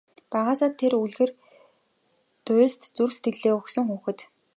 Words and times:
Багаасаа 0.31 0.71
тэр 0.79 0.93
үлгэр 1.03 1.31
туульст 2.45 2.81
зүрх 2.95 3.13
сэтгэлээ 3.15 3.53
өгсөн 3.59 3.85
хүүхэд. 3.87 4.19